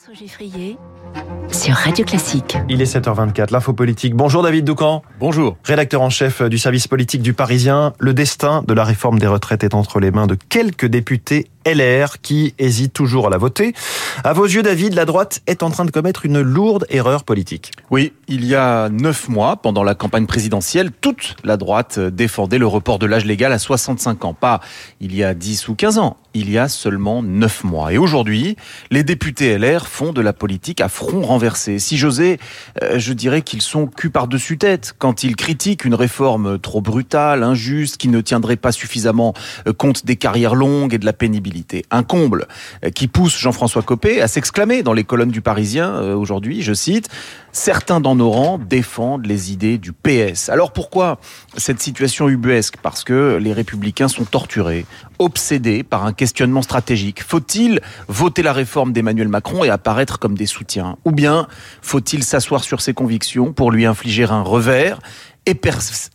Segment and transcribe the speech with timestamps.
[0.00, 0.78] François Geffrier
[1.52, 2.56] sur Radio Classique.
[2.70, 4.14] Il est 7h24, l'info politique.
[4.14, 5.02] Bonjour David Doucan.
[5.18, 5.58] Bonjour.
[5.62, 7.92] Rédacteur en chef du service politique du Parisien.
[7.98, 12.20] Le destin de la réforme des retraites est entre les mains de quelques députés LR
[12.22, 13.74] qui hésitent toujours à la voter.
[14.24, 17.72] À vos yeux, David, la droite est en train de commettre une lourde erreur politique.
[17.90, 22.66] Oui, il y a neuf mois, pendant la campagne présidentielle, toute la droite défendait le
[22.66, 24.34] report de l'âge légal à 65 ans.
[24.34, 24.60] Pas
[25.00, 27.92] il y a 10 ou 15 ans, il y a seulement neuf mois.
[27.92, 28.56] Et aujourd'hui,
[28.90, 31.78] les députés LR font de la politique à front renversé.
[31.78, 32.38] Si j'osais,
[32.82, 37.42] euh, je dirais qu'ils sont cul par-dessus tête quand ils critiquent une réforme trop brutale,
[37.42, 39.34] injuste, qui ne tiendrait pas suffisamment
[39.66, 41.49] euh, compte des carrières longues et de la pénibilité.
[41.90, 42.46] Un comble
[42.84, 47.08] euh, qui pousse Jean-François Copé à s'exclamer dans les colonnes du Parisien aujourd'hui, je cite,
[47.52, 50.48] Certains dans nos rangs défendent les idées du PS.
[50.50, 51.18] Alors pourquoi
[51.56, 52.76] cette situation ubuesque?
[52.80, 54.86] Parce que les républicains sont torturés,
[55.18, 57.24] obsédés par un questionnement stratégique.
[57.24, 60.96] Faut-il voter la réforme d'Emmanuel Macron et apparaître comme des soutiens?
[61.04, 61.48] Ou bien
[61.82, 65.00] faut-il s'asseoir sur ses convictions pour lui infliger un revers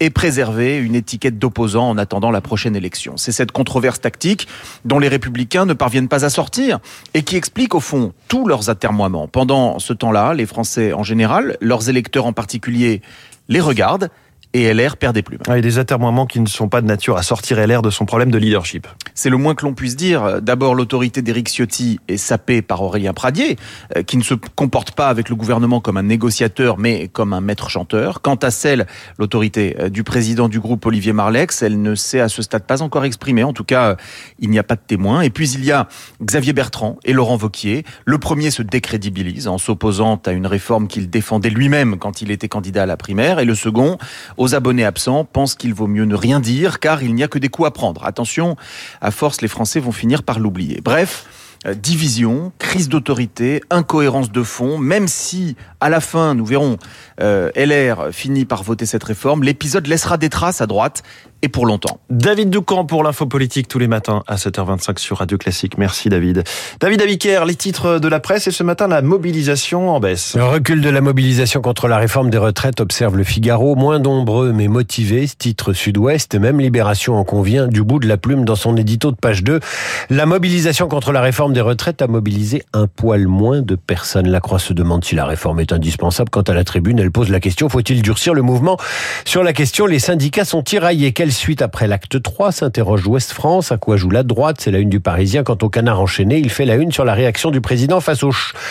[0.00, 3.16] et, préserver une étiquette d'opposant en attendant la prochaine élection.
[3.16, 4.46] C'est cette controverse tactique
[4.84, 6.78] dont les républicains ne parviennent pas à sortir
[7.14, 9.28] et qui explique au fond tous leurs atermoiements.
[9.28, 13.02] Pendant ce temps-là, les Français en général, leurs électeurs en particulier,
[13.48, 14.10] les regardent
[14.54, 15.40] et LR perd des plumes.
[15.48, 18.06] Ah, et des atermoiements qui ne sont pas de nature à sortir LR de son
[18.06, 18.86] problème de leadership.
[19.12, 20.40] C'est le moins que l'on puisse dire.
[20.40, 23.56] D'abord, l'autorité d'Éric Ciotti est sapée par Aurélien Pradier,
[23.96, 27.40] euh, qui ne se comporte pas avec le gouvernement comme un négociateur, mais comme un
[27.40, 28.22] maître chanteur.
[28.22, 28.86] Quant à celle,
[29.18, 32.80] l'autorité euh, du président du groupe Olivier Marlex, elle ne s'est à ce stade pas
[32.80, 33.42] encore exprimée.
[33.42, 33.96] En tout cas,
[34.38, 35.22] il n'y a pas de témoin.
[35.22, 35.88] Et puis, il y a
[36.22, 37.84] Xavier Bertrand et Laurent Vauquier.
[38.04, 42.48] Le premier se décrédibilise en s'opposant à une réforme qu'il défendait lui-même quand il était
[42.48, 43.40] candidat à la primaire.
[43.40, 43.98] Et le second,
[44.44, 47.38] aux abonnés absents, pense qu'il vaut mieux ne rien dire car il n'y a que
[47.38, 48.04] des coups à prendre.
[48.04, 48.56] Attention,
[49.00, 50.82] à force, les Français vont finir par l'oublier.
[50.84, 51.26] Bref,
[51.72, 56.76] division, crise d'autorité, incohérence de fond, même si à la fin, nous verrons,
[57.22, 61.02] euh, LR finit par voter cette réforme, l'épisode laissera des traces à droite
[61.44, 61.98] et pour longtemps.
[62.08, 65.76] David Doucan pour l'info politique tous les matins à 7h25 sur Radio Classique.
[65.76, 66.42] Merci David.
[66.80, 70.34] David Abiker, les titres de la presse et ce matin la mobilisation en baisse.
[70.36, 74.52] Le recul de la mobilisation contre la réforme des retraites observe le Figaro, moins nombreux
[74.52, 78.78] mais motivés, titre Sud-Ouest, même Libération en convient du bout de la plume dans son
[78.78, 79.60] édito de page 2.
[80.08, 84.28] La mobilisation contre la réforme des retraites a mobilisé un poil moins de personnes.
[84.28, 86.30] La Croix se demande si la réforme est indispensable.
[86.30, 88.78] Quant à la tribune, elle pose la question, faut-il durcir le mouvement?
[89.26, 91.12] Sur la question, les syndicats sont tiraillés.
[91.12, 93.70] Quelle suite après l'acte 3 s'interroge Ouest France.
[93.72, 94.56] À quoi joue la droite?
[94.60, 95.42] C'est la une du Parisien.
[95.42, 98.30] Quant au canard enchaîné, il fait la une sur la réaction du président face au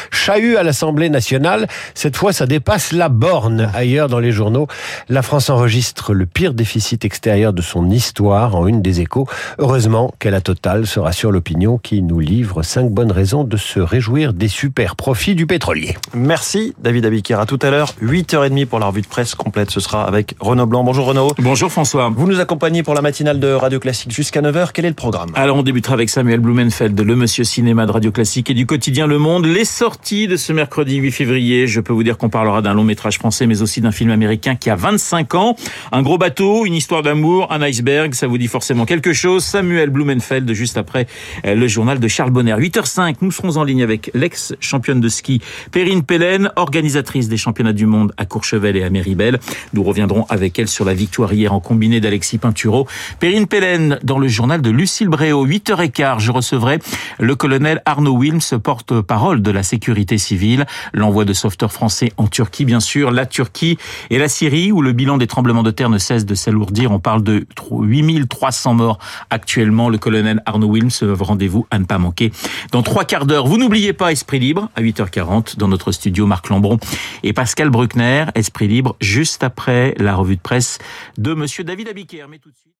[0.10, 1.68] chahut à l'Assemblée nationale.
[1.94, 3.70] Cette fois, ça dépasse la borne.
[3.76, 4.68] Ailleurs dans les journaux,
[5.10, 9.28] la France enregistre le pire déficit extérieur de son histoire en une des échos.
[9.60, 13.80] Heureusement qu'elle a Total sera sur l'opinion qui nous livre cinq bonnes raisons de se
[13.80, 15.96] réjouir des super profits du pétrolier.
[16.14, 17.04] Merci David.
[17.04, 19.70] À tout à l'heure, 8h30 pour la revue de presse complète.
[19.72, 20.84] Ce sera avec Renaud Blanc.
[20.84, 21.34] Bonjour Renaud.
[21.38, 22.10] Bonjour François.
[22.16, 24.70] Vous nous accompagnez pour la matinale de Radio Classique jusqu'à 9h.
[24.74, 28.12] Quel est le programme Alors on débutera avec Samuel Blumenfeld, le monsieur cinéma de Radio
[28.12, 29.46] Classique et du quotidien Le Monde.
[29.46, 31.66] Les sorties de ce mercredi 8 février.
[31.68, 34.56] Je peux vous dire qu'on parlera d'un long métrage français mais aussi d'un film américain
[34.56, 35.56] qui a 25 ans.
[35.92, 38.14] Un gros bateau, une histoire d'amour, un iceberg.
[38.14, 39.44] Ça vous dit forcément quelque chose.
[39.44, 41.08] Samuel Blumenfeld juste après
[41.46, 42.54] euh, le journal de Charles Bonner.
[42.54, 45.42] 8h05, nous serons en ligne avec l'ex-championne de ski
[45.72, 49.40] Perrine Pellen, organisatrice des championnats du monde à Courchevel et à Méribel.
[49.74, 52.88] Nous reviendrons avec elle sur la victoire hier en combiné d'Alexis Pinturo.
[53.20, 53.48] Perrine
[54.04, 55.48] dans le journal de Lucille Bréau.
[55.48, 56.80] 8h15, je recevrai
[57.20, 60.66] le colonel Arnaud Wilms, porte-parole de la sécurité civile.
[60.94, 63.78] L'envoi de sauveteurs français en Turquie, bien sûr, la Turquie
[64.10, 66.92] et la Syrie, où le bilan des tremblements de terre ne cesse de s'alourdir.
[66.92, 69.00] On parle de 8300 morts
[69.30, 69.88] actuellement.
[69.88, 72.34] Le colonel Arnaud Wilms, rendez-vous à ne pas manquer
[72.74, 73.48] dans trois quarts d'heure.
[73.48, 76.78] Vous n'oubliez pas Esprit Libre à 8h40 dans notre studio Marc Lambron
[77.24, 78.26] et Pascal Bruckner.
[78.36, 80.80] Esprit Libre juste après la revue de presse
[81.18, 82.23] de Monsieur David Abiker.
[82.28, 82.72] Mais tout de suite.